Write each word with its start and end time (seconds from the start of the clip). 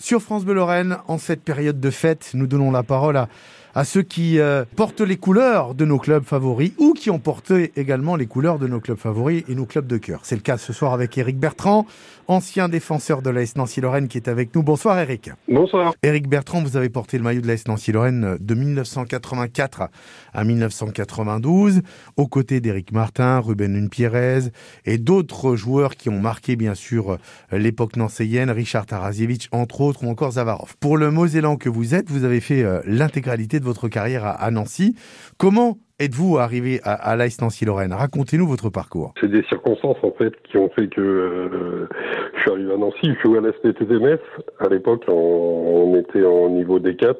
Sur 0.00 0.22
France 0.22 0.44
Bleu 0.44 0.54
Lorraine, 0.54 0.98
en 1.08 1.18
cette 1.18 1.42
période 1.42 1.80
de 1.80 1.90
fête, 1.90 2.30
nous 2.34 2.46
donnons 2.46 2.70
la 2.70 2.84
parole 2.84 3.16
à, 3.16 3.28
à 3.74 3.84
ceux 3.84 4.02
qui 4.02 4.38
euh, 4.38 4.64
portent 4.76 5.00
les 5.00 5.16
couleurs 5.16 5.74
de 5.74 5.84
nos 5.84 5.98
clubs 5.98 6.24
favoris 6.24 6.72
ou 6.78 6.92
qui 6.92 7.10
ont 7.10 7.18
porté 7.18 7.72
également 7.76 8.16
les 8.16 8.26
couleurs 8.26 8.58
de 8.58 8.66
nos 8.66 8.80
clubs 8.80 8.98
favoris 8.98 9.44
et 9.48 9.54
nos 9.54 9.66
clubs 9.66 9.86
de 9.86 9.96
cœur. 9.96 10.20
C'est 10.22 10.36
le 10.36 10.42
cas 10.42 10.58
ce 10.58 10.72
soir 10.72 10.92
avec 10.92 11.16
Eric 11.18 11.38
Bertrand, 11.38 11.86
ancien 12.26 12.68
défenseur 12.68 13.22
de 13.22 13.30
l'AS 13.30 13.56
Nancy-Lorraine 13.56 14.08
qui 14.08 14.18
est 14.18 14.28
avec 14.28 14.54
nous. 14.54 14.62
Bonsoir 14.62 14.98
Eric. 14.98 15.30
Bonsoir. 15.48 15.94
Eric 16.02 16.28
Bertrand, 16.28 16.62
vous 16.62 16.76
avez 16.76 16.88
porté 16.88 17.18
le 17.18 17.24
maillot 17.24 17.40
de 17.40 17.46
l'AS 17.46 17.66
Nancy-Lorraine 17.66 18.36
de 18.40 18.54
1984 18.54 19.88
à 20.34 20.44
1992 20.44 21.82
aux 22.16 22.26
côtés 22.26 22.60
d'Éric 22.60 22.92
Martin, 22.92 23.40
Ruben 23.40 23.72
Lune-Pierrez 23.72 24.50
et 24.84 24.98
d'autres 24.98 25.56
joueurs 25.56 25.96
qui 25.96 26.08
ont 26.08 26.20
marqué 26.20 26.56
bien 26.56 26.74
sûr 26.74 27.18
l'époque 27.52 27.96
nancéienne, 27.96 28.50
Richard 28.50 28.86
Tarazievich 28.86 29.48
entre 29.52 29.80
autres 29.80 30.04
ou 30.04 30.10
encore 30.10 30.32
Zavarov. 30.32 30.76
Pour 30.80 30.96
le 30.96 31.10
Mosellan 31.10 31.56
que 31.56 31.68
vous 31.68 31.94
êtes, 31.94 32.10
vous 32.10 32.24
avez 32.24 32.40
fait 32.40 32.62
euh, 32.62 32.80
l'intégralité 32.84 33.57
de 33.60 33.64
votre 33.64 33.88
carrière 33.88 34.24
à, 34.24 34.50
Nancy. 34.50 34.94
Comment 35.38 35.78
êtes-vous 36.00 36.38
arrivé 36.38 36.80
à, 36.84 36.92
à 36.92 37.16
l'AS 37.16 37.40
Nancy-Lorraine 37.40 37.92
Racontez-nous 37.92 38.46
votre 38.46 38.70
parcours. 38.70 39.14
C'est 39.20 39.30
des 39.30 39.42
circonstances 39.44 39.96
en 40.02 40.12
fait 40.12 40.32
qui 40.44 40.56
ont 40.56 40.70
fait 40.70 40.88
que 40.88 41.00
euh, 41.00 41.88
je 42.34 42.40
suis 42.40 42.50
arrivé 42.50 42.72
à 42.72 42.76
Nancy. 42.76 43.14
Je 43.16 43.28
jouais 43.28 43.38
à 43.38 43.40
l'SPTTMS. 43.40 44.18
À 44.60 44.68
l'époque, 44.68 45.04
on, 45.08 45.96
était 45.98 46.24
en 46.24 46.50
niveau 46.50 46.78
D4. 46.78 47.16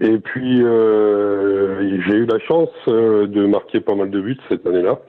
Et 0.00 0.18
puis, 0.18 0.62
euh, 0.62 2.00
j'ai 2.06 2.14
eu 2.14 2.26
la 2.26 2.38
chance 2.40 2.68
euh, 2.88 3.26
de 3.26 3.46
marquer 3.46 3.80
pas 3.80 3.94
mal 3.94 4.10
de 4.10 4.20
buts 4.20 4.38
cette 4.48 4.66
année-là. 4.66 5.00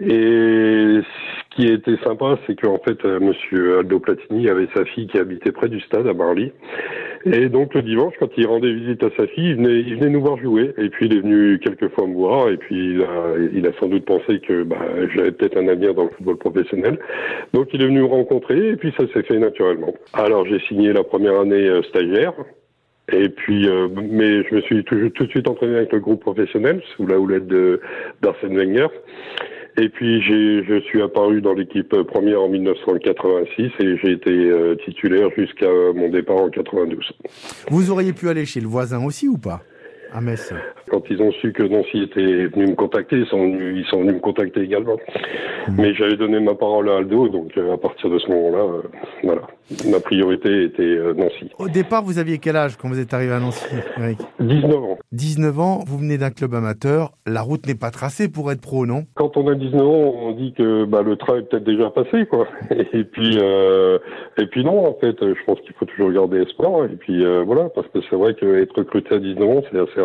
Et 0.00 1.00
ce 1.00 1.54
qui 1.54 1.68
était 1.68 1.96
sympa, 2.02 2.36
c'est 2.46 2.60
qu'en 2.60 2.78
fait, 2.78 3.04
Monsieur 3.04 3.78
Aldo 3.78 4.00
Platini 4.00 4.48
avait 4.48 4.68
sa 4.74 4.84
fille 4.84 5.06
qui 5.06 5.18
habitait 5.18 5.52
près 5.52 5.68
du 5.68 5.80
stade 5.80 6.08
à 6.08 6.12
Marly. 6.12 6.52
Et 7.26 7.48
donc 7.48 7.72
le 7.74 7.82
dimanche, 7.82 8.14
quand 8.18 8.28
il 8.36 8.46
rendait 8.46 8.72
visite 8.72 9.02
à 9.02 9.08
sa 9.16 9.26
fille, 9.26 9.50
il 9.50 9.56
venait, 9.56 9.80
il 9.80 9.96
venait 9.96 10.10
nous 10.10 10.20
voir 10.20 10.36
jouer. 10.38 10.74
Et 10.76 10.90
puis 10.90 11.06
il 11.06 11.16
est 11.16 11.20
venu 11.20 11.58
quelques 11.58 11.88
fois 11.88 12.06
me 12.06 12.14
voir. 12.14 12.50
Et 12.50 12.56
puis 12.56 12.94
il 12.94 13.02
a, 13.02 13.34
il 13.52 13.66
a 13.66 13.72
sans 13.80 13.88
doute 13.88 14.04
pensé 14.04 14.40
que 14.40 14.62
bah, 14.62 14.78
j'avais 15.14 15.32
peut-être 15.32 15.56
un 15.56 15.68
avenir 15.68 15.94
dans 15.94 16.04
le 16.04 16.10
football 16.10 16.36
professionnel. 16.36 16.98
Donc 17.54 17.68
il 17.72 17.82
est 17.82 17.86
venu 17.86 18.00
me 18.00 18.06
rencontrer. 18.06 18.68
Et 18.70 18.76
puis 18.76 18.92
ça 18.98 19.06
s'est 19.12 19.22
fait 19.22 19.38
naturellement. 19.38 19.94
Alors 20.12 20.46
j'ai 20.46 20.60
signé 20.60 20.92
la 20.92 21.02
première 21.02 21.40
année 21.40 21.66
euh, 21.66 21.82
stagiaire. 21.84 22.34
Et 23.12 23.28
puis, 23.28 23.68
euh, 23.68 23.88
mais 23.94 24.42
je 24.44 24.54
me 24.54 24.60
suis 24.62 24.82
tout, 24.84 24.96
de 24.96 25.28
suite 25.28 25.46
entraîné 25.48 25.76
avec 25.76 25.92
le 25.92 26.00
groupe 26.00 26.20
professionnel 26.20 26.82
sous 26.96 27.06
la 27.06 27.18
houlette 27.18 27.46
d'Arsène 28.22 28.56
Wenger. 28.56 28.88
Et 29.76 29.88
puis 29.88 30.22
je 30.22 30.80
suis 30.86 31.02
apparu 31.02 31.40
dans 31.40 31.52
l'équipe 31.52 31.94
première 32.04 32.42
en 32.42 32.48
1986 32.48 33.72
et 33.80 33.96
j'ai 33.98 34.12
été 34.12 34.30
euh, 34.30 34.76
titulaire 34.84 35.28
jusqu'à 35.36 35.70
mon 35.94 36.08
départ 36.10 36.36
en 36.36 36.48
92. 36.48 37.12
Vous 37.70 37.90
auriez 37.90 38.12
pu 38.12 38.28
aller 38.28 38.46
chez 38.46 38.60
le 38.60 38.68
voisin 38.68 39.04
aussi 39.04 39.26
ou 39.26 39.36
pas? 39.36 39.62
À 40.14 40.20
Metz 40.20 40.54
Quand 40.90 41.02
ils 41.10 41.20
ont 41.20 41.32
su 41.32 41.52
que 41.52 41.64
Nancy 41.64 42.02
était 42.02 42.46
venu 42.46 42.68
me 42.68 42.74
contacter, 42.74 43.16
ils 43.16 43.26
sont 43.26 43.42
venus, 43.42 43.84
ils 43.84 43.90
sont 43.90 44.00
venus 44.00 44.14
me 44.14 44.20
contacter 44.20 44.60
également. 44.60 44.94
Mmh. 44.94 45.72
Mais 45.76 45.94
j'avais 45.94 46.16
donné 46.16 46.38
ma 46.40 46.54
parole 46.54 46.88
à 46.88 46.98
Aldo, 46.98 47.28
donc 47.28 47.56
euh, 47.56 47.74
à 47.74 47.76
partir 47.76 48.08
de 48.10 48.18
ce 48.18 48.28
moment-là, 48.28 48.58
euh, 48.58 48.82
voilà 49.24 49.42
ma 49.86 50.00
priorité 50.00 50.64
était 50.64 50.82
euh, 50.82 51.14
Nancy. 51.14 51.50
Au 51.58 51.68
départ, 51.68 52.02
vous 52.02 52.18
aviez 52.18 52.38
quel 52.38 52.56
âge 52.56 52.76
quand 52.76 52.88
vous 52.88 53.00
êtes 53.00 53.14
arrivé 53.14 53.32
à 53.32 53.40
Nancy, 53.40 53.64
Eric? 53.98 54.18
19 54.40 54.74
ans. 54.74 54.98
19 55.12 55.60
ans, 55.60 55.84
vous 55.86 55.98
venez 55.98 56.18
d'un 56.18 56.30
club 56.30 56.54
amateur. 56.54 57.12
La 57.26 57.40
route 57.40 57.66
n'est 57.66 57.74
pas 57.74 57.90
tracée 57.90 58.28
pour 58.28 58.52
être 58.52 58.60
pro, 58.60 58.84
non? 58.84 59.04
Quand 59.14 59.36
on 59.36 59.48
a 59.48 59.54
19 59.54 59.80
ans, 59.80 60.14
on 60.22 60.32
dit 60.32 60.52
que 60.52 60.84
bah, 60.84 61.02
le 61.02 61.16
train 61.16 61.38
est 61.38 61.42
peut-être 61.42 61.64
déjà 61.64 61.90
passé, 61.90 62.26
quoi. 62.26 62.46
Et 62.92 63.04
puis, 63.04 63.38
euh, 63.40 63.98
et 64.38 64.46
puis 64.46 64.64
non, 64.64 64.86
en 64.86 64.94
fait, 64.94 65.16
je 65.20 65.44
pense 65.46 65.60
qu'il 65.60 65.72
faut 65.74 65.84
toujours 65.84 66.12
garder 66.12 66.42
espoir. 66.42 66.84
Et 66.84 66.96
puis 66.96 67.24
voilà, 67.44 67.68
parce 67.70 67.86
que 67.88 68.00
c'est 68.08 68.16
vrai 68.16 68.34
qu'être 68.34 68.76
recruté 68.76 69.14
à 69.14 69.18
19 69.18 69.48
ans, 69.48 69.62
c'est 69.70 69.78
assez. 69.78 70.00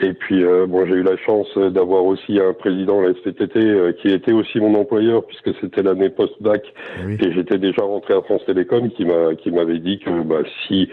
Et 0.00 0.12
puis, 0.12 0.44
euh, 0.44 0.66
bon, 0.66 0.86
j'ai 0.86 0.94
eu 0.94 1.02
la 1.02 1.16
chance 1.16 1.46
d'avoir 1.56 2.04
aussi 2.04 2.38
un 2.38 2.52
président 2.52 3.02
de 3.02 3.08
la 3.08 3.14
STTT 3.14 3.56
euh, 3.56 3.92
qui 3.92 4.08
était 4.08 4.32
aussi 4.32 4.60
mon 4.60 4.74
employeur 4.74 5.24
puisque 5.26 5.58
c'était 5.60 5.82
l'année 5.82 6.08
post-bac 6.08 6.62
et 7.08 7.32
j'étais 7.32 7.58
déjà 7.58 7.82
rentré 7.82 8.14
à 8.14 8.22
France 8.22 8.42
Télécom 8.46 8.90
qui 8.90 9.04
m'a 9.04 9.34
qui 9.34 9.50
m'avait 9.50 9.80
dit 9.80 9.98
que 9.98 10.22
bah, 10.22 10.42
si 10.66 10.88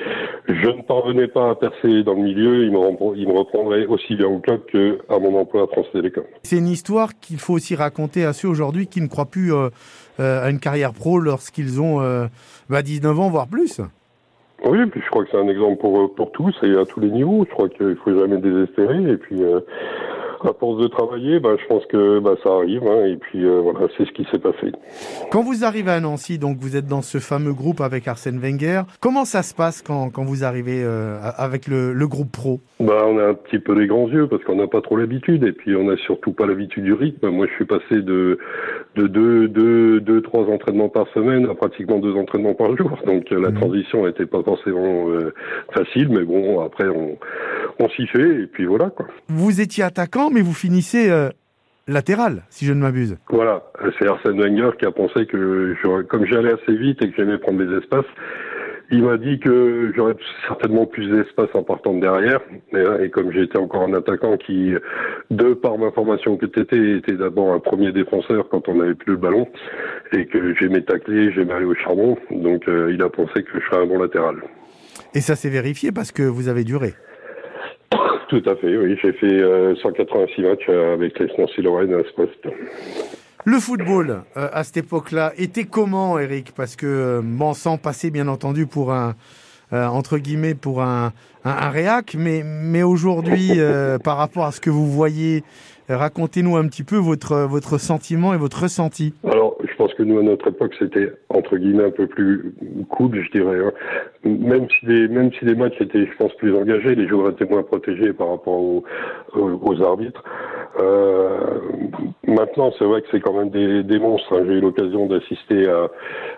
je 0.47 0.67
ne 0.67 0.81
parvenais 0.81 1.27
pas 1.27 1.51
à 1.51 1.55
percer 1.55 2.03
dans 2.03 2.13
le 2.13 2.23
milieu, 2.23 2.63
il 2.63 2.71
me, 2.71 3.17
il 3.17 3.27
me 3.27 3.33
reprendrait 3.33 3.85
aussi 3.85 4.15
bien 4.15 4.27
au 4.27 4.39
club 4.39 4.61
que 4.71 4.99
à 5.09 5.19
mon 5.19 5.37
emploi 5.39 5.63
à 5.63 5.67
France 5.67 5.87
Télécom. 5.91 6.23
C'est 6.43 6.57
une 6.57 6.67
histoire 6.67 7.19
qu'il 7.19 7.37
faut 7.37 7.53
aussi 7.53 7.75
raconter 7.75 8.25
à 8.25 8.33
ceux 8.33 8.47
aujourd'hui 8.47 8.87
qui 8.87 9.01
ne 9.01 9.07
croient 9.07 9.25
plus 9.25 9.53
euh, 9.53 9.69
à 10.17 10.49
une 10.49 10.59
carrière 10.59 10.93
pro 10.93 11.19
lorsqu'ils 11.19 11.79
ont 11.79 11.99
bah, 12.69 12.81
19 12.81 13.19
ans 13.19 13.29
voire 13.29 13.47
plus. 13.47 13.81
Oui, 14.63 14.85
puis 14.87 15.01
je 15.01 15.09
crois 15.09 15.25
que 15.25 15.31
c'est 15.31 15.37
un 15.37 15.47
exemple 15.47 15.77
pour, 15.79 16.13
pour 16.15 16.31
tous 16.31 16.55
et 16.63 16.77
à 16.77 16.85
tous 16.85 16.99
les 16.99 17.11
niveaux. 17.11 17.45
Je 17.47 17.53
crois 17.53 17.69
qu'il 17.69 17.95
faut 17.97 18.17
jamais 18.17 18.37
désespérer. 18.37 19.11
Et 19.11 19.17
puis, 19.17 19.43
euh, 19.43 19.59
à 20.45 20.53
force 20.53 20.81
de 20.81 20.87
travailler, 20.87 21.39
bah, 21.39 21.55
je 21.61 21.65
pense 21.67 21.85
que 21.87 22.19
bah, 22.19 22.35
ça 22.43 22.49
arrive. 22.49 22.83
Hein, 22.87 23.05
et 23.05 23.17
puis 23.17 23.45
euh, 23.45 23.59
voilà, 23.61 23.87
c'est 23.97 24.05
ce 24.05 24.11
qui 24.11 24.25
s'est 24.31 24.39
passé. 24.39 24.71
Quand 25.31 25.41
vous 25.41 25.63
arrivez 25.63 25.91
à 25.91 25.99
Nancy, 25.99 26.37
donc 26.37 26.57
vous 26.59 26.75
êtes 26.75 26.87
dans 26.87 27.01
ce 27.01 27.19
fameux 27.19 27.53
groupe 27.53 27.81
avec 27.81 28.07
Arsène 28.07 28.39
Wenger. 28.39 28.83
Comment 28.99 29.25
ça 29.25 29.43
se 29.43 29.53
passe 29.53 29.81
quand, 29.81 30.09
quand 30.09 30.23
vous 30.23 30.43
arrivez 30.43 30.83
euh, 30.83 31.17
avec 31.37 31.67
le, 31.67 31.93
le, 31.93 32.07
groupe 32.07 32.31
pro? 32.31 32.59
Bah, 32.79 33.05
On 33.07 33.17
a 33.17 33.27
un 33.27 33.33
petit 33.33 33.59
peu 33.59 33.73
les 33.73 33.87
grands 33.87 34.07
yeux 34.07 34.27
parce 34.27 34.43
qu'on 34.43 34.55
n'a 34.55 34.67
pas 34.67 34.81
trop 34.81 34.97
l'habitude. 34.97 35.43
Et 35.43 35.51
puis 35.51 35.75
on 35.75 35.85
n'a 35.85 35.97
surtout 35.97 36.31
pas 36.31 36.45
l'habitude 36.45 36.83
du 36.83 36.93
rythme. 36.93 37.29
Moi, 37.29 37.47
je 37.47 37.53
suis 37.53 37.65
passé 37.65 38.01
de, 38.01 38.37
de 38.95 39.07
deux, 39.07 39.47
deux, 39.47 39.99
deux, 40.01 40.21
trois 40.21 40.45
entraînements 40.45 40.89
par 40.89 41.07
semaine 41.13 41.47
à 41.49 41.55
pratiquement 41.55 41.99
deux 41.99 42.15
entraînements 42.15 42.53
par 42.53 42.75
jour. 42.77 42.97
Donc 43.05 43.29
la 43.29 43.49
mmh. 43.49 43.55
transition 43.55 44.05
n'était 44.05 44.25
pas 44.25 44.43
forcément 44.43 45.09
euh, 45.09 45.33
facile. 45.73 46.09
Mais 46.09 46.23
bon, 46.23 46.61
après, 46.61 46.87
on, 46.87 47.17
on 47.79 47.89
s'y 47.89 48.07
fait. 48.07 48.43
Et 48.43 48.47
puis 48.47 48.65
voilà. 48.65 48.89
Quoi. 48.89 49.07
Vous 49.27 49.61
étiez 49.61 49.83
attaquant 49.83 50.29
mais 50.29 50.41
vous 50.41 50.53
finissez 50.53 51.09
euh, 51.09 51.29
latéral, 51.87 52.43
si 52.49 52.65
je 52.65 52.73
ne 52.73 52.79
m'abuse. 52.79 53.17
Voilà, 53.29 53.63
c'est 53.99 54.07
Arsène 54.07 54.39
Wenger 54.39 54.71
qui 54.79 54.85
a 54.85 54.91
pensé 54.91 55.25
que 55.25 55.75
comme 56.07 56.25
j'allais 56.25 56.53
assez 56.53 56.75
vite 56.75 57.01
et 57.01 57.09
que 57.09 57.15
j'aimais 57.15 57.37
prendre 57.37 57.63
des 57.63 57.77
espaces, 57.77 58.05
il 58.91 59.03
m'a 59.03 59.17
dit 59.17 59.39
que 59.39 59.91
j'aurais 59.95 60.15
certainement 60.47 60.85
plus 60.85 61.09
d'espace 61.09 61.49
en 61.53 61.63
partant 61.63 61.93
de 61.93 62.01
derrière. 62.01 62.39
Et, 63.01 63.09
comme 63.09 63.31
j'étais 63.31 63.57
encore 63.57 63.83
un 63.83 63.93
attaquant 63.93 64.37
qui, 64.37 64.73
de 65.31 65.53
par 65.53 65.77
ma 65.77 65.91
formation 65.91 66.37
que 66.37 66.45
TT, 66.45 66.97
était 66.97 67.13
d'abord 67.13 67.53
un 67.53 67.59
premier 67.59 67.91
défenseur 67.91 68.47
quand 68.49 68.67
on 68.67 68.75
n'avait 68.75 68.93
plus 68.93 69.13
le 69.13 69.17
ballon, 69.17 69.47
et 70.11 70.25
que 70.27 70.53
j'aimais 70.55 70.81
tacler, 70.81 71.31
j'aimais 71.31 71.53
aller 71.53 71.65
au 71.65 71.75
charbon, 71.75 72.17
donc 72.29 72.67
euh, 72.67 72.93
il 72.93 73.01
a 73.01 73.09
pensé 73.09 73.43
que 73.43 73.59
je 73.59 73.65
serais 73.65 73.81
un 73.81 73.87
bon 73.87 73.99
latéral. 73.99 74.35
Et 75.13 75.21
ça 75.21 75.35
s'est 75.35 75.49
vérifié 75.49 75.91
parce 75.91 76.11
que 76.11 76.23
vous 76.23 76.47
avez 76.47 76.63
duré 76.63 76.93
tout 78.27 78.41
à 78.45 78.55
fait, 78.55 78.77
oui. 78.77 78.97
J'ai 79.01 79.13
fait 79.13 79.41
186 79.81 80.41
euh, 80.41 80.49
matchs 80.49 80.59
euh, 80.69 80.93
avec 80.93 81.19
les 81.19 81.27
Nancy-Lorraine 81.37 81.93
à 81.93 82.03
ce 82.03 82.13
poste. 82.13 82.47
Le 83.43 83.59
football, 83.59 84.23
euh, 84.37 84.49
à 84.51 84.63
cette 84.63 84.77
époque-là, 84.77 85.33
était 85.37 85.65
comment, 85.65 86.17
Eric? 86.17 86.51
Parce 86.55 86.75
que 86.75 87.21
Mansan 87.23 87.77
passait, 87.77 88.09
bien 88.09 88.27
entendu, 88.27 88.65
pour 88.65 88.91
un, 88.91 89.15
entre 89.71 90.17
guillemets, 90.17 90.55
pour 90.55 90.81
un, 90.81 91.11
un, 91.43 91.69
réac, 91.69 92.15
mais, 92.17 92.43
mais 92.43 92.83
aujourd'hui, 92.83 93.59
par 94.03 94.17
rapport 94.17 94.45
à 94.45 94.51
ce 94.51 94.61
que 94.61 94.69
vous 94.69 94.89
voyez, 94.89 95.43
racontez-nous 95.89 96.57
un 96.57 96.67
petit 96.67 96.83
peu 96.83 96.97
votre, 96.97 97.37
votre 97.41 97.77
sentiment 97.77 98.33
et 98.33 98.37
votre 98.37 98.63
ressenti. 98.63 99.13
Alors, 99.29 99.44
je 99.75 99.83
pense 99.83 99.93
que 99.93 100.03
nous, 100.03 100.17
à 100.19 100.23
notre 100.23 100.47
époque, 100.47 100.73
c'était 100.79 101.11
entre 101.27 101.57
guillemets 101.57 101.83
un 101.83 101.91
peu 101.91 102.07
plus 102.07 102.53
cool, 102.89 103.21
je 103.21 103.31
dirais. 103.31 103.59
Hein. 103.59 103.73
Même 104.23 104.67
si 104.69 104.85
les 104.85 105.55
matchs 105.55 105.81
étaient, 105.81 106.05
je 106.05 106.17
pense, 106.17 106.33
plus 106.35 106.55
engagés, 106.55 106.95
les 106.95 107.09
joueurs 107.09 107.31
étaient 107.31 107.45
moins 107.45 107.63
protégés 107.63 108.13
par 108.13 108.29
rapport 108.29 108.57
aux, 108.57 109.81
arbitres. 109.81 110.23
Euh, 110.79 111.59
maintenant, 112.25 112.71
c'est 112.79 112.85
vrai 112.85 113.01
que 113.01 113.07
c'est 113.11 113.19
quand 113.19 113.33
même 113.33 113.49
des, 113.49 113.99
monstres. 113.99 114.33
Hein. 114.33 114.45
J'ai 114.47 114.53
eu 114.53 114.61
l'occasion 114.61 115.07
d'assister 115.07 115.67
à, 115.67 115.89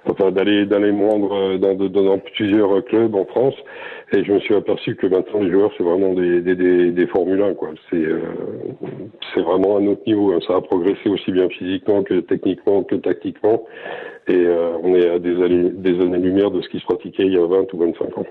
enfin, 0.09 0.31
d'aller 0.31 0.65
d'aller 0.65 0.91
me 0.91 1.07
rendre 1.07 1.57
dans, 1.57 1.75
dans, 1.75 2.17
plusieurs 2.17 2.83
clubs 2.85 3.13
en 3.13 3.25
France, 3.25 3.55
et 4.13 4.23
je 4.23 4.33
me 4.33 4.39
suis 4.39 4.55
aperçu 4.55 4.95
que 4.95 5.05
maintenant 5.05 5.41
les 5.41 5.51
joueurs, 5.51 5.71
c'est 5.77 5.83
vraiment 5.83 6.13
des 6.13 6.41
des, 6.41 7.07
Formule 7.07 7.41
1, 7.41 7.53
quoi. 7.53 7.69
C'est 7.91 7.97
euh, 7.97 8.19
c'est 9.33 9.41
vraiment 9.41 9.77
un 9.77 9.85
autre 9.87 10.01
niveau. 10.07 10.33
Hein. 10.33 10.39
Ça 10.47 10.55
a 10.55 10.61
progressé 10.61 11.09
aussi 11.09 11.31
bien 11.31 11.47
physiquement 11.49 12.01
que 12.01 12.19
techniquement 12.21 12.81
que 12.83 12.95
tactiquement. 12.95 13.26
Et 14.27 14.33
euh, 14.33 14.77
on 14.83 14.95
est 14.95 15.09
à 15.09 15.19
des 15.19 15.41
années, 15.41 15.69
des 15.71 16.01
années-lumière 16.01 16.51
de 16.51 16.61
ce 16.61 16.69
qui 16.69 16.79
se 16.79 16.85
pratiquait 16.85 17.25
il 17.25 17.33
y 17.33 17.37
a 17.37 17.45
20 17.45 17.73
ou 17.73 17.77
25 17.77 18.17
ans. 18.17 18.25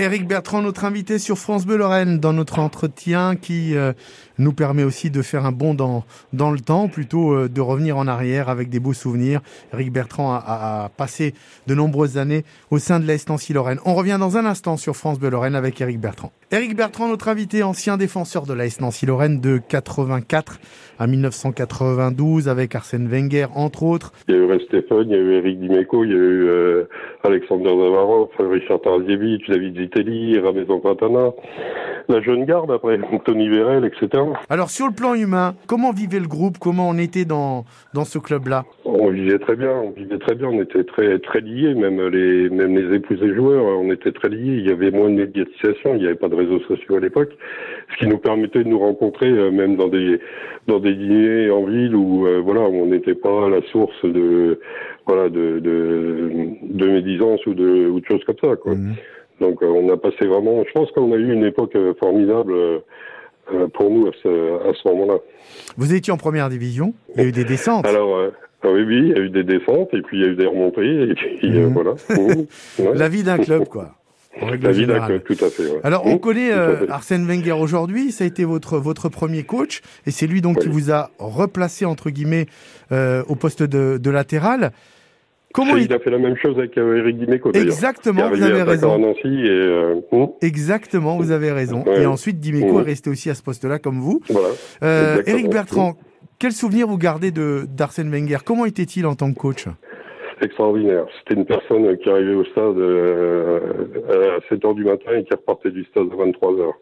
Eric 0.00 0.28
Bertrand, 0.28 0.62
notre 0.62 0.84
invité 0.84 1.18
sur 1.18 1.38
France 1.38 1.66
Bleu 1.66 1.76
dans 2.20 2.32
notre 2.32 2.60
entretien 2.60 3.34
qui 3.34 3.76
euh, 3.76 3.92
nous 4.38 4.52
permet 4.52 4.84
aussi 4.84 5.10
de 5.10 5.22
faire 5.22 5.44
un 5.44 5.50
bond 5.50 5.74
dans, 5.74 6.04
le 6.52 6.60
temps, 6.60 6.86
plutôt 6.86 7.32
euh, 7.32 7.48
de 7.48 7.60
revenir 7.60 7.96
en 7.96 8.06
arrière 8.06 8.48
avec 8.48 8.68
des 8.68 8.78
beaux 8.78 8.92
souvenirs. 8.92 9.40
Eric 9.72 9.92
Bertrand 9.92 10.32
a, 10.34 10.84
a 10.84 10.88
passé 10.90 11.34
de 11.66 11.74
nombreuses 11.74 12.16
années 12.16 12.44
au 12.70 12.78
sein 12.78 13.00
de 13.00 13.06
l'Est 13.06 13.28
Nancy 13.28 13.52
Lorraine. 13.52 13.80
On 13.84 13.96
revient 13.96 14.18
dans 14.20 14.36
un 14.36 14.46
instant 14.46 14.76
sur 14.76 14.94
France 14.94 15.18
Bleu 15.18 15.34
avec 15.36 15.80
Eric 15.80 15.98
Bertrand. 15.98 16.30
Eric 16.50 16.76
Bertrand, 16.76 17.08
notre 17.08 17.28
invité, 17.28 17.62
ancien 17.62 17.96
défenseur 17.96 18.44
de 18.44 18.54
l'AS 18.54 18.80
Nancy 18.80 19.04
Lorraine 19.04 19.40
de 19.40 19.58
84 19.58 20.58
à 20.98 21.06
1992 21.06 22.48
avec 22.48 22.74
Arsène 22.74 23.06
Wenger, 23.06 23.48
entre 23.54 23.82
autres. 23.82 24.12
Il 24.28 24.34
y 24.34 24.38
a 24.38 24.40
eu 24.40 24.60
Stéphane, 24.60 25.04
il 25.08 25.10
y 25.10 25.14
a 25.14 25.18
eu 25.18 25.32
Eric 25.34 25.60
Dimeco, 25.60 26.04
il 26.04 26.10
y 26.10 26.14
a 26.14 26.16
eu 26.16 26.48
euh, 26.48 26.84
Alexander 27.22 27.68
Zavarov, 27.68 28.28
Richard 28.38 28.80
Tarziewicz, 28.80 29.42
David 29.48 29.74
Zitelli, 29.88 30.38
Ramezan 30.38 30.80
Quintana, 30.80 31.32
la 32.08 32.20
jeune 32.20 32.44
garde 32.44 32.70
après, 32.70 32.98
Tony 33.24 33.48
Vérel, 33.48 33.84
etc. 33.84 34.22
Alors 34.48 34.70
sur 34.70 34.86
le 34.86 34.92
plan 34.92 35.14
humain, 35.14 35.54
comment 35.66 35.92
vivait 35.92 36.20
le 36.20 36.26
groupe? 36.26 36.58
Comment 36.58 36.88
on 36.88 36.98
était 36.98 37.24
dans, 37.24 37.64
dans 37.94 38.04
ce 38.04 38.18
club-là? 38.18 38.64
On 38.84 39.10
vivait 39.10 39.38
très 39.38 39.56
bien, 39.56 39.70
on 39.70 39.90
vivait 39.90 40.18
très 40.18 40.34
bien, 40.34 40.48
on 40.48 40.62
était 40.62 40.84
très 40.84 41.18
très 41.18 41.40
liés, 41.40 41.74
même 41.74 42.00
les 42.08 42.50
même 42.50 42.76
les 42.76 42.96
épouses 42.96 43.20
des 43.20 43.34
joueurs, 43.34 43.64
on 43.64 43.90
était 43.92 44.12
très 44.12 44.28
liés. 44.28 44.58
Il 44.58 44.66
y 44.68 44.72
avait 44.72 44.90
moins 44.90 45.10
de 45.10 45.16
médiatisation, 45.16 45.94
il 45.94 46.00
n'y 46.00 46.06
avait 46.06 46.14
pas 46.14 46.28
de 46.28 46.34
réseaux 46.34 46.60
sociaux 46.60 46.96
à 46.96 47.00
l'époque, 47.00 47.32
ce 47.92 47.96
qui 47.98 48.06
nous 48.06 48.18
permettait 48.18 48.64
de 48.64 48.68
nous 48.68 48.78
rencontrer 48.78 49.28
euh, 49.28 49.50
même 49.50 49.76
dans 49.76 49.88
des 49.88 50.20
dans 50.66 50.80
des 50.80 50.94
dîners 50.94 51.50
en 51.50 51.64
ville 51.64 51.94
où 51.94 52.26
euh, 52.26 52.40
voilà 52.44 52.60
on 52.60 52.86
n'était 52.86 53.14
pas 53.14 53.46
à 53.46 53.48
la 53.50 53.62
source 53.70 54.04
de 54.04 54.60
voilà 55.06 55.28
de 55.28 55.58
de, 55.60 56.30
de 56.62 56.86
médisance 56.86 57.44
ou 57.46 57.54
de 57.54 57.86
ou 57.88 58.00
de 58.00 58.06
choses 58.06 58.24
comme 58.24 58.36
ça 58.40 58.56
quoi. 58.56 58.74
Mmh. 58.74 58.94
Donc 59.40 59.62
euh, 59.62 59.66
on 59.66 59.88
a 59.92 59.96
passé 59.96 60.26
vraiment, 60.26 60.64
je 60.66 60.72
pense 60.72 60.90
qu'on 60.92 61.12
a 61.12 61.16
eu 61.16 61.32
une 61.32 61.44
époque 61.44 61.76
formidable 62.00 62.54
pour 63.74 63.90
nous 63.90 64.06
à 64.08 64.12
ce, 64.22 64.88
moment-là. 64.88 65.18
Vous 65.76 65.94
étiez 65.94 66.12
en 66.12 66.18
première 66.18 66.48
division, 66.48 66.94
il 67.14 67.22
y 67.22 67.24
a 67.24 67.28
eu 67.28 67.32
des 67.32 67.44
descentes. 67.44 67.86
Alors 67.86 68.30
ah 68.64 68.68
oui, 68.72 68.82
oui, 68.82 68.96
il 68.96 69.08
y 69.08 69.14
a 69.14 69.20
eu 69.20 69.30
des 69.30 69.44
descentes 69.44 69.94
et 69.94 70.02
puis 70.02 70.18
il 70.18 70.24
y 70.24 70.26
a 70.26 70.32
eu 70.32 70.34
des 70.34 70.46
remontées 70.46 71.10
et 71.10 71.14
puis 71.14 71.50
mmh. 71.50 71.72
voilà. 71.72 71.94
Mmh. 72.78 72.92
La 72.94 73.08
vie 73.08 73.22
d'un 73.22 73.38
club 73.38 73.66
quoi. 73.68 73.94
La 74.40 74.72
vie 74.72 74.86
d'un 74.86 75.06
club, 75.06 75.22
tout 75.24 75.44
à 75.44 75.50
fait. 75.50 75.64
Ouais. 75.64 75.80
Alors, 75.82 76.06
on 76.06 76.16
mmh, 76.16 76.20
connaît 76.20 76.52
euh, 76.52 76.86
Arsène 76.90 77.26
Wenger 77.26 77.52
aujourd'hui. 77.52 78.12
Ça 78.12 78.24
a 78.24 78.26
été 78.26 78.44
votre 78.44 78.78
votre 78.78 79.08
premier 79.08 79.42
coach, 79.42 79.80
et 80.06 80.10
c'est 80.10 80.26
lui 80.26 80.40
donc 80.40 80.60
qui 80.60 80.68
vous 80.68 80.92
a 80.92 81.10
replacé 81.18 81.84
entre 81.84 82.10
guillemets 82.10 82.46
euh, 82.92 83.22
au 83.28 83.34
poste 83.34 83.62
de, 83.62 83.98
de 83.98 84.10
latéral. 84.10 84.72
Comment 85.54 85.76
il... 85.76 85.84
il... 85.84 85.92
a 85.92 85.98
fait 85.98 86.10
la 86.10 86.18
même 86.18 86.36
chose 86.36 86.58
avec 86.58 86.76
euh, 86.76 86.98
Eric 86.98 87.18
Dimeco 87.18 87.52
Exactement, 87.52 88.28
vous 88.28 88.42
avez 88.42 88.62
raison. 88.62 88.98
Nancy 88.98 89.26
et, 89.26 89.48
euh... 89.50 90.00
Exactement, 90.42 91.16
vous 91.16 91.30
avez 91.30 91.52
raison. 91.52 91.84
Ouais. 91.84 92.02
Et 92.02 92.06
ensuite, 92.06 92.38
Dimeco 92.38 92.78
mmh. 92.78 92.80
est 92.80 92.84
resté 92.84 93.10
aussi 93.10 93.30
à 93.30 93.34
ce 93.34 93.42
poste-là 93.42 93.78
comme 93.78 93.98
vous. 93.98 94.20
Voilà. 94.28 94.48
Euh, 94.82 95.22
Eric 95.26 95.48
Bertrand, 95.48 95.96
quel 96.38 96.52
souvenir 96.52 96.86
vous 96.86 96.98
gardez 96.98 97.30
de 97.30 97.66
d'Arsène 97.68 98.10
Wenger? 98.10 98.38
Comment 98.44 98.66
était-il 98.66 99.06
en 99.06 99.14
tant 99.14 99.32
que 99.32 99.38
coach? 99.38 99.66
Extraordinaire. 100.40 101.06
C'était 101.18 101.40
une 101.40 101.46
personne 101.46 101.96
qui 101.98 102.08
arrivait 102.08 102.34
au 102.34 102.44
stade 102.44 102.78
euh, 102.78 104.38
à 104.38 104.48
7 104.48 104.64
heures 104.64 104.74
du 104.74 104.84
matin 104.84 105.12
et 105.16 105.24
qui 105.24 105.34
repartait 105.34 105.70
du 105.70 105.84
stade 105.86 106.06
à 106.12 106.16
23 106.16 106.52
heures. 106.60 106.78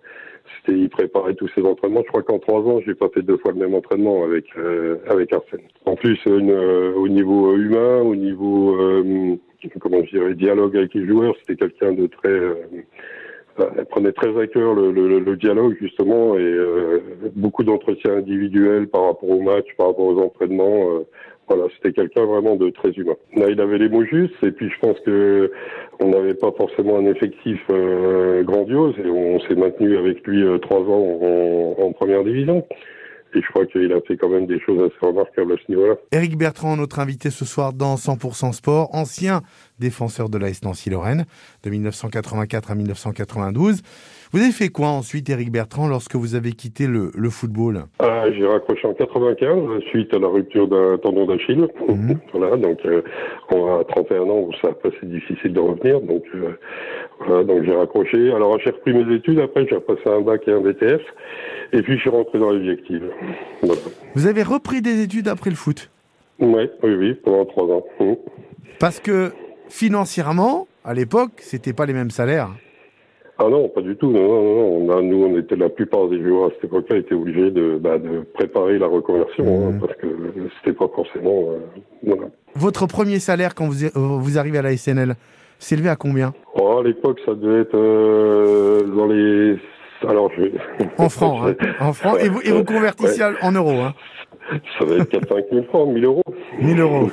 C'était, 0.59 0.79
il 0.79 0.89
préparait 0.89 1.35
tous 1.35 1.49
ses 1.55 1.63
entraînements. 1.63 2.03
Je 2.03 2.09
crois 2.09 2.23
qu'en 2.23 2.39
trois 2.39 2.61
ans, 2.61 2.81
j'ai 2.87 2.95
pas 2.95 3.09
fait 3.09 3.23
deux 3.23 3.37
fois 3.39 3.53
le 3.53 3.59
même 3.59 3.75
entraînement 3.75 4.25
avec 4.25 4.45
euh, 4.57 4.97
avec 5.09 5.33
Arsène. 5.33 5.61
En 5.85 5.97
plus, 5.97 6.19
une, 6.27 6.51
euh, 6.51 6.93
au 6.95 7.09
niveau 7.09 7.57
humain, 7.57 8.01
au 8.01 8.15
niveau 8.15 8.81
euh, 8.81 9.37
comment 9.81 10.03
je 10.05 10.11
dirais, 10.11 10.35
dialogue 10.35 10.77
avec 10.77 10.95
les 10.95 11.07
joueurs, 11.07 11.35
c'était 11.41 11.57
quelqu'un 11.57 11.93
de 11.93 12.07
très 12.07 12.29
euh, 12.29 12.55
elle 13.59 13.87
prenait 13.87 14.13
très 14.13 14.39
à 14.39 14.47
cœur 14.47 14.75
le, 14.75 14.93
le, 14.93 15.19
le 15.19 15.37
dialogue 15.37 15.77
justement 15.81 16.37
et 16.37 16.43
euh, 16.43 17.01
beaucoup 17.35 17.65
d'entretiens 17.65 18.17
individuels 18.17 18.87
par 18.87 19.05
rapport 19.05 19.31
au 19.31 19.41
match, 19.41 19.67
par 19.79 19.89
rapport 19.89 20.07
aux 20.07 20.21
entraînements. 20.21 20.91
Euh, 20.91 21.07
voilà, 21.49 21.65
c'était 21.77 21.93
quelqu'un 21.93 22.25
vraiment 22.25 22.57
de 22.57 22.71
très 22.71 22.91
humain. 22.91 23.15
Là, 23.37 23.49
il 23.49 23.61
avait 23.61 23.79
les 23.79 23.89
mots 23.89 24.05
justes 24.05 24.43
et 24.43 24.51
puis 24.51 24.69
je 24.69 24.79
pense 24.81 24.99
que 25.01 25.53
on 26.01 26.09
n'avait 26.09 26.35
pas 26.35 26.53
forcément 26.57 26.99
un 26.99 27.07
effectif 27.07 27.61
euh, 27.71 28.43
grandiose 28.43 28.95
et 28.99 29.09
on 29.09 29.39
s'est 29.41 29.55
maintenu 29.55 29.97
avec 29.97 30.27
lui 30.27 30.43
euh, 30.43 30.59
trois 30.59 30.81
ans 30.81 31.21
en, 31.79 31.93
première 31.93 32.25
division. 32.25 32.67
Et 33.35 33.41
je 33.43 33.47
crois 33.49 33.67
qu'il 33.67 33.93
a 33.93 34.01
fait 34.03 34.17
quand 34.17 34.29
même 34.29 34.47
des 34.47 34.59
choses 34.61 34.81
assez 34.81 35.07
remarquables 35.07 35.53
à 35.53 35.57
ce 35.57 35.71
niveau-là. 35.71 35.95
Éric 36.13 36.37
Bertrand, 36.37 36.77
notre 36.77 36.99
invité 36.99 37.31
ce 37.31 37.45
soir 37.45 37.73
dans 37.73 37.97
100% 37.97 38.53
Sport, 38.53 38.95
ancien 38.95 39.43
défenseur 39.79 40.29
de 40.29 40.39
l'AS 40.39 40.63
Nancy-Lorraine, 40.63 41.25
de 41.63 41.71
1984 41.71 42.71
à 42.71 42.75
1992. 42.75 43.83
Vous 44.33 44.41
avez 44.41 44.51
fait 44.51 44.69
quoi 44.69 44.89
ensuite, 44.89 45.31
Éric 45.31 45.53
Bertrand, 45.53 45.87
lorsque 45.87 46.17
vous 46.17 46.35
avez 46.35 46.53
quitté 46.53 46.87
le, 46.87 47.11
le 47.15 47.31
football? 47.31 47.85
Ah, 48.01 48.25
J'ai 48.33 48.47
raccroché 48.47 48.87
en 48.89 48.95
95 48.95 49.81
suite 49.91 50.13
à 50.15 50.19
la 50.19 50.29
rupture 50.29 50.69
d'un 50.69 50.99
tendon 50.99 51.27
d'Achille. 51.27 51.69
Mmh. 51.89 52.15
voilà, 52.33 52.57
donc 52.57 52.79
euh, 52.87 53.03
on 53.51 53.79
a 53.79 53.85
31 53.85 54.23
ans, 54.23 54.49
ça 54.63 54.71
c'est 54.83 55.09
difficile 55.09 55.53
de 55.53 55.61
revenir, 55.61 56.01
donc 56.01 56.25
euh, 56.35 56.59
voilà, 57.25 57.45
donc 57.45 57.65
j'ai 57.65 57.75
raccroché. 57.75 58.33
Alors 58.33 58.59
j'ai 58.59 58.71
repris 58.71 58.93
mes 58.93 59.15
études. 59.15 59.39
Après, 59.39 59.67
j'ai 59.69 59.79
passé 59.81 60.03
un 60.07 60.21
bac 60.21 60.43
et 60.47 60.53
un 60.53 60.61
BTS, 60.61 61.03
et 61.73 61.83
puis 61.83 61.95
je 61.95 62.01
suis 62.01 62.11
rentré 62.11 62.39
dans 62.39 62.51
Voilà. 63.63 63.81
Vous 64.15 64.27
avez 64.27 64.43
repris 64.43 64.83
des 64.83 65.03
études 65.03 65.29
après 65.29 65.51
le 65.51 65.57
foot? 65.57 65.91
Oui, 66.39 66.69
oui, 66.83 66.95
oui, 66.95 67.15
pendant 67.15 67.45
trois 67.45 67.65
ans. 67.65 67.85
Mmh. 68.01 68.13
Parce 68.79 69.01
que 69.01 69.33
financièrement, 69.69 70.67
à 70.85 70.95
l'époque, 70.95 71.33
c'était 71.39 71.73
pas 71.73 71.87
les 71.87 71.93
mêmes 71.93 72.11
salaires. 72.11 72.51
Ah 73.39 73.49
non, 73.51 73.69
pas 73.69 73.83
du 73.83 73.97
tout. 73.97 74.11
Non, 74.11 74.27
non, 74.27 74.43
non. 74.43 74.87
On 74.87 74.99
a, 74.99 75.03
nous, 75.03 75.25
on 75.25 75.39
était 75.39 75.57
la 75.57 75.69
plupart 75.69 76.09
des 76.09 76.23
joueurs 76.23 76.47
à 76.47 76.51
cette 76.55 76.65
époque-là 76.65 76.97
étaient 76.97 77.15
obligés 77.15 77.51
de, 77.51 77.77
bah, 77.79 77.99
de 77.99 78.21
préparer 78.33 78.79
la 78.79 78.87
reconversion 78.87 79.45
mmh. 79.45 79.75
hein, 79.75 79.79
parce 79.79 79.95
que 79.99 80.07
c'était 80.59 80.77
pas 80.77 80.89
forcément. 80.89 81.51
Euh, 81.51 81.59
voilà. 82.03 82.29
Votre 82.55 82.87
premier 82.87 83.19
salaire 83.19 83.55
quand 83.55 83.69
vous, 83.69 83.91
vous 83.95 84.39
arrivez 84.39 84.59
à 84.59 84.63
la 84.63 84.75
SNL 84.75 85.17
s'élevait 85.59 85.91
à 85.91 85.97
combien? 85.97 86.33
Oh, 86.55 86.79
À 86.79 86.83
l'époque, 86.83 87.21
ça 87.27 87.35
devait 87.35 87.61
être 87.61 87.77
euh, 87.77 88.85
dans 88.85 89.07
les. 89.07 89.59
Alors, 90.09 90.31
je... 90.37 90.43
En 90.97 91.09
francs, 91.11 91.49
hein. 91.49 91.55
En 91.81 91.93
francs. 91.93 92.19
Et 92.21 92.29
vous, 92.29 92.41
et 92.43 92.53
vous 92.53 92.65
convertissez 92.65 93.23
ouais. 93.23 93.35
en 93.43 93.53
euros, 93.53 93.81
hein 93.83 93.95
Ça 94.79 94.85
va 94.87 94.97
être 94.97 95.11
4 95.11 95.29
5 95.29 95.45
000 95.53 95.65
francs, 95.65 95.89
1000 95.89 96.05
euros. 96.05 96.23
1000 96.61 96.81
euros. 96.81 97.11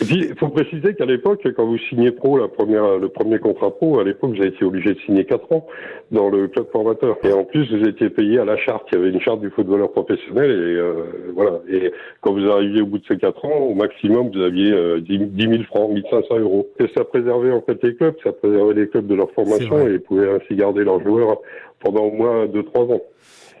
Il 0.00 0.34
faut 0.38 0.48
préciser 0.48 0.94
qu'à 0.94 1.04
l'époque, 1.04 1.46
quand 1.56 1.66
vous 1.66 1.78
signez 1.78 2.10
pro, 2.10 2.38
la 2.38 2.48
première, 2.48 2.96
le 2.98 3.08
premier 3.08 3.38
contrat 3.38 3.70
pro, 3.70 3.98
à 3.98 4.04
l'époque, 4.04 4.30
vous 4.30 4.40
avez 4.40 4.48
été 4.48 4.64
obligé 4.64 4.94
de 4.94 5.00
signer 5.00 5.24
4 5.24 5.52
ans 5.52 5.66
dans 6.10 6.30
le 6.30 6.48
club 6.48 6.66
formateur. 6.72 7.18
Et 7.24 7.32
en 7.32 7.44
plus, 7.44 7.70
vous 7.72 7.86
étiez 7.86 8.08
payé 8.08 8.38
à 8.38 8.44
la 8.44 8.56
charte. 8.56 8.86
Il 8.92 8.98
y 8.98 9.00
avait 9.00 9.10
une 9.10 9.20
charte 9.20 9.40
du 9.40 9.50
footballeur 9.50 9.90
professionnel 9.90 10.50
et 10.50 10.54
euh, 10.54 11.32
voilà. 11.34 11.60
Et 11.68 11.92
quand 12.20 12.32
vous 12.32 12.48
arriviez 12.48 12.82
au 12.82 12.86
bout 12.86 12.98
de 12.98 13.04
ces 13.06 13.18
4 13.18 13.44
ans, 13.44 13.58
au 13.58 13.74
maximum, 13.74 14.30
vous 14.32 14.40
aviez 14.40 14.72
euh, 14.72 15.00
10, 15.00 15.18
10 15.18 15.48
000 15.48 15.62
francs, 15.64 15.90
1500 15.92 16.38
euros. 16.38 16.68
Et 16.78 16.86
ça 16.96 17.04
préservait 17.04 17.52
en 17.52 17.60
fait 17.60 17.82
les 17.82 17.94
clubs, 17.94 18.14
ça 18.22 18.32
préservait 18.32 18.74
les 18.74 18.88
clubs 18.88 19.06
de 19.06 19.14
leur 19.14 19.30
formation 19.32 19.86
et 19.86 19.94
ils 19.94 20.00
pouvaient 20.00 20.30
ainsi 20.30 20.54
garder 20.54 20.84
leurs 20.84 21.02
joueurs 21.02 21.40
pendant 21.80 22.04
au 22.04 22.12
moins 22.12 22.46
2-3 22.46 22.94
ans. 22.94 23.02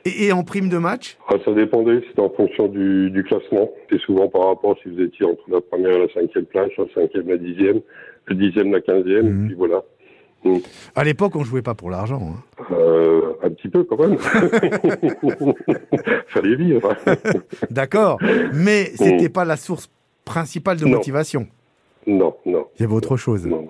Et, 0.04 0.26
et, 0.26 0.32
en 0.32 0.44
prime 0.44 0.68
de 0.68 0.78
match 0.78 1.16
ah, 1.28 1.34
Ça 1.44 1.52
dépendait, 1.52 2.02
c'était 2.08 2.20
en 2.20 2.30
fonction 2.30 2.68
du, 2.68 3.10
du 3.10 3.22
classement. 3.22 3.70
Et 3.90 3.98
souvent 3.98 4.28
par 4.28 4.48
rapport 4.48 4.76
si 4.82 4.88
vous 4.88 5.00
étiez 5.00 5.26
entre 5.26 5.42
la 5.48 5.60
première 5.60 5.92
et 5.92 6.06
la 6.06 6.12
cinquième 6.12 6.46
place, 6.46 6.70
la 6.78 6.84
cinquième, 6.94 7.28
la 7.28 7.36
dixième, 7.36 7.80
le 8.26 8.34
dixième, 8.34 8.72
la 8.72 8.80
quinzième, 8.80 9.28
mmh. 9.28 9.44
et 9.44 9.46
puis 9.48 9.56
voilà. 9.56 9.82
Mmh. 10.44 10.56
À 10.94 11.04
l'époque, 11.04 11.36
on 11.36 11.44
jouait 11.44 11.62
pas 11.62 11.74
pour 11.74 11.90
l'argent. 11.90 12.20
Hein. 12.22 12.64
Euh, 12.72 13.32
un 13.42 13.50
petit 13.50 13.68
peu 13.68 13.84
quand 13.84 13.98
même. 13.98 14.16
Fallait 16.28 16.56
vivre. 16.56 16.94
D'accord, 17.70 18.18
mais 18.54 18.86
c'était 18.94 19.28
mmh. 19.28 19.32
pas 19.32 19.44
la 19.44 19.56
source 19.56 19.90
principale 20.24 20.78
de 20.78 20.84
non. 20.84 20.92
motivation. 20.92 21.46
Non, 22.06 22.34
non. 22.46 22.66
Il 22.78 22.82
y 22.82 22.84
avait 22.84 22.94
autre 22.94 23.16
chose. 23.16 23.46
Non. 23.46 23.68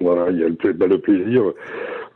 Voilà, 0.00 0.30
il 0.30 0.38
y 0.38 0.44
a 0.44 0.48
le, 0.48 0.72
bah, 0.72 0.86
le 0.86 1.00
plaisir 1.00 1.42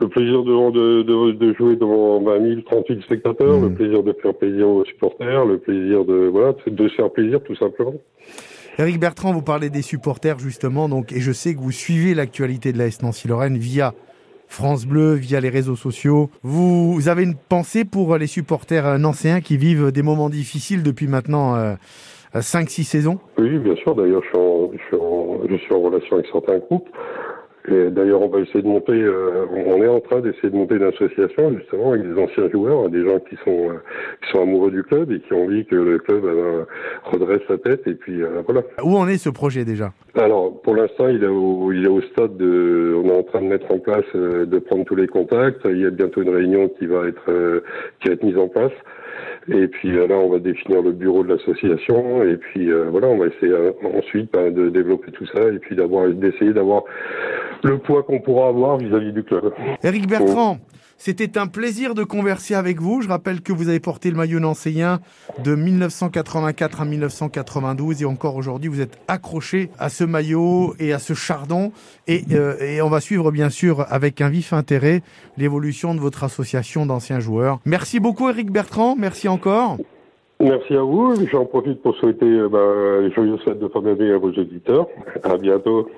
le 0.01 0.09
plaisir 0.09 0.43
de, 0.43 0.71
de, 0.71 1.03
de, 1.03 1.33
de, 1.33 1.55
jouer 1.55 1.77
devant 1.77 2.23
20 2.23 2.49
000, 2.49 2.61
30 2.63 2.85
000 2.89 3.01
spectateurs, 3.03 3.59
mmh. 3.59 3.69
le 3.69 3.75
plaisir 3.75 4.03
de 4.03 4.13
faire 4.23 4.35
plaisir 4.35 4.69
aux 4.69 4.85
supporters, 4.85 5.45
le 5.45 5.59
plaisir 5.59 6.05
de 6.05 6.29
voilà, 6.29 6.55
de 6.67 6.89
se 6.89 6.95
faire 6.95 7.11
plaisir 7.11 7.43
tout 7.43 7.57
simplement. 7.57 7.95
Eric 8.79 8.99
Bertrand, 8.99 9.33
vous 9.33 9.43
parlez 9.43 9.69
des 9.69 9.83
supporters 9.83 10.39
justement, 10.39 10.89
donc 10.89 11.13
et 11.13 11.21
je 11.21 11.33
sais 11.33 11.55
que 11.55 11.61
vous 11.61 11.73
suivez 11.73 12.15
l'actualité 12.15 12.73
de 12.73 12.79
la 12.79 12.87
S 12.87 13.03
Nancy 13.03 13.29
Lorraine 13.29 13.59
via 13.59 13.93
France 14.49 14.87
Bleu, 14.87 15.15
via 15.15 15.41
les 15.41 15.49
réseaux 15.49 15.77
sociaux. 15.77 16.31
Vous, 16.43 16.93
vous 16.95 17.09
avez 17.09 17.23
une 17.23 17.37
pensée 17.37 17.85
pour 17.85 18.17
les 18.17 18.27
supporters 18.27 18.99
nancéens 18.99 19.41
qui 19.41 19.57
vivent 19.57 19.93
des 19.93 20.03
moments 20.03 20.29
difficiles 20.29 20.83
depuis 20.83 21.07
maintenant 21.07 21.55
euh, 21.57 21.75
5-6 22.35 22.85
saisons? 22.85 23.19
Oui, 23.39 23.59
bien 23.59 23.77
sûr. 23.77 23.95
D'ailleurs, 23.95 24.23
je, 24.33 24.79
je, 24.91 24.97
je, 25.51 25.57
suis 25.57 25.75
en 25.75 25.81
relation 25.81 26.17
avec 26.17 26.27
certains 26.33 26.59
groupes. 26.59 26.89
Et 27.69 27.91
d'ailleurs, 27.91 28.23
on 28.23 28.29
va 28.29 28.41
essayer 28.41 28.63
de 28.63 28.67
monter, 28.67 28.93
euh, 28.93 29.45
on 29.53 29.83
est 29.83 29.89
en 29.89 30.01
train 30.01 30.21
d'essayer 30.21 30.49
de 30.49 30.57
monter 30.57 30.77
une 30.77 30.85
association 30.85 31.53
justement 31.59 31.93
avec 31.93 32.09
des 32.11 32.19
anciens 32.19 32.49
joueurs, 32.49 32.89
des 32.89 33.05
gens 33.05 33.19
qui 33.21 33.37
sont 33.45 33.71
euh, 33.71 33.83
qui 34.23 34.31
sont 34.33 34.43
amoureux 34.43 34.71
du 34.71 34.83
club 34.83 35.13
et 35.13 35.21
qui 35.21 35.35
ont 35.35 35.45
envie 35.45 35.67
que 35.67 35.77
le 35.77 35.99
club 35.99 36.25
euh, 36.25 36.65
redresse 37.05 37.43
sa 37.49 37.59
tête. 37.59 37.87
Et 37.87 37.95
puis 37.95 38.23
voilà. 38.47 38.63
Où 38.83 38.97
en 38.97 39.07
est 39.09 39.19
ce 39.19 39.29
projet 39.29 39.65
déjà? 39.65 39.93
Alors, 40.15 40.61
pour 40.63 40.75
l'instant, 40.75 41.09
il 41.09 41.23
est 41.23 41.27
au 41.27 41.71
il 41.73 41.85
est 41.85 41.89
au 41.89 42.01
stade 42.01 42.39
de, 42.39 42.95
on 42.97 43.09
est 43.09 43.19
en 43.19 43.23
train 43.25 43.43
de 43.43 43.47
mettre 43.47 43.71
en 43.71 43.79
place, 43.79 44.07
de 44.15 44.59
prendre 44.59 44.85
tous 44.85 44.97
les 44.97 45.07
contacts. 45.07 45.61
Il 45.67 45.81
y 45.81 45.87
a 45.87 45.91
bientôt 45.91 46.23
une 46.23 46.35
réunion 46.35 46.69
qui 46.79 46.87
va 46.87 47.07
être 47.07 47.63
qui 48.01 48.09
va 48.09 48.15
être 48.15 48.23
mise 48.23 48.39
en 48.39 48.49
place. 48.49 48.73
Et 49.49 49.69
puis 49.69 49.93
là, 49.93 50.15
on 50.15 50.29
va 50.29 50.39
définir 50.39 50.83
le 50.83 50.93
bureau 50.93 51.25
de 51.25 51.35
l'association. 51.35 52.23
Et 52.25 52.37
puis 52.37 52.71
voilà, 52.91 53.09
on 53.09 53.19
va 53.19 53.27
essayer 53.27 53.55
ensuite 53.85 54.33
ben, 54.33 54.53
de 54.53 54.71
développer 54.71 55.13
tout 55.13 55.27
ça 55.27 55.43
et 55.49 55.59
puis 55.59 55.77
d'avoir 55.77 56.09
d'essayer 56.09 56.53
d'avoir 56.53 56.85
le 57.65 57.79
poids 57.79 58.03
qu'on 58.03 58.21
pourra 58.21 58.49
avoir 58.49 58.77
vis-à-vis 58.79 59.13
du 59.13 59.23
club. 59.23 59.53
Éric 59.83 60.07
Bertrand, 60.07 60.59
c'était 61.03 61.39
un 61.39 61.47
plaisir 61.47 61.95
de 61.95 62.05
converser 62.05 62.55
avec 62.55 62.79
vous. 62.79 63.01
Je 63.01 63.09
rappelle 63.09 63.41
que 63.41 63.55
vous 63.55 63.71
avez 63.71 63.81
porté 63.81 64.11
le 64.11 64.17
maillot 64.17 64.39
nancéen 64.39 65.01
de 65.43 65.55
1984 65.55 66.83
à 66.83 66.85
1992 66.85 68.03
et 68.03 68.05
encore 68.05 68.37
aujourd'hui 68.37 68.69
vous 68.69 68.83
êtes 68.83 68.99
accroché 69.09 69.71
à 69.79 69.89
ce 69.89 70.05
maillot 70.05 70.75
et 70.79 70.93
à 70.93 70.99
ce 70.99 71.15
chardon 71.15 71.73
et, 72.07 72.23
euh, 72.33 72.59
et 72.61 72.83
on 72.83 72.91
va 72.91 73.01
suivre 73.01 73.31
bien 73.31 73.49
sûr 73.49 73.87
avec 73.89 74.21
un 74.21 74.29
vif 74.29 74.53
intérêt 74.53 75.01
l'évolution 75.39 75.95
de 75.95 76.01
votre 76.01 76.23
association 76.23 76.85
d'anciens 76.85 77.21
joueurs. 77.21 77.61
Merci 77.65 77.99
beaucoup 77.99 78.29
Éric 78.29 78.51
Bertrand, 78.51 78.95
merci 78.95 79.27
encore. 79.27 79.79
Merci 80.41 80.75
à 80.75 80.81
vous. 80.81 81.15
J'en 81.31 81.45
profite 81.45 81.83
pour 81.83 81.95
souhaiter 81.97 82.25
euh, 82.25 82.49
bah, 82.49 83.01
les 83.03 83.11
joyeuses 83.11 83.43
fêtes 83.45 83.59
de 83.59 83.69
fin 83.69 83.83
d'année 83.83 84.11
à 84.11 84.17
vos 84.17 84.31
auditeurs. 84.31 84.87
À 85.23 85.37
bientôt. 85.37 85.91